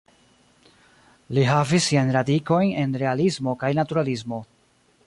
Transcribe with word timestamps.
Li 1.39 1.43
havis 1.49 1.91
siajn 1.91 2.09
radikojn 2.17 2.73
en 2.87 2.97
Realismo 3.05 3.55
kaj 3.65 3.73
Naturalismo. 3.83 4.43